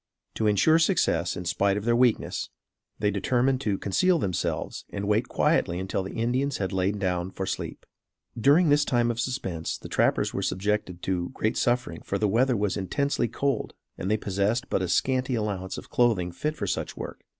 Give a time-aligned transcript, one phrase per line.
[0.33, 2.49] To insure success in spite of their weakness,
[2.97, 7.45] they determined to conceal themselves and wait quietly until the Indians had lain down for
[7.45, 7.85] sleep.
[8.35, 12.57] During this time of suspense the trappers were subjected to great suffering for the weather
[12.57, 16.97] was intensely cold and they possessed but a scanty allowance of clothing fit for such
[16.97, 17.21] work.